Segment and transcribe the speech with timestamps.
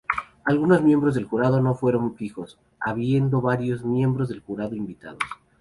[0.45, 5.21] Algunos miembros del jurado no fueron fijos, habiendo varios miembros del jurado invitados.